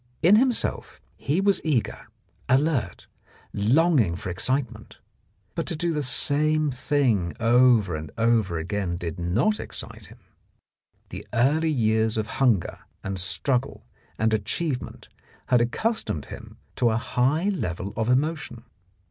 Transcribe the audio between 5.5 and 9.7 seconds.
but to do the same thing over and over again did not